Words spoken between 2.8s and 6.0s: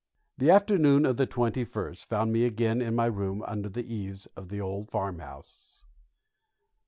in my room under the eaves of the old farmhouse.